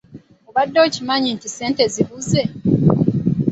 [0.49, 2.41] Obadde okimanyi nti ssente zibuze?